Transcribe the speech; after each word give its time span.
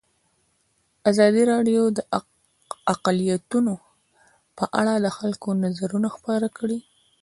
ازادي 1.09 1.43
راډیو 1.51 1.81
د 1.97 1.99
اقلیتونه 2.93 3.73
په 4.57 4.63
اړه 4.79 4.93
د 5.05 5.07
خلکو 5.17 5.47
نظرونه 5.63 6.07
خپاره 6.15 6.47
کړي. 6.57 6.79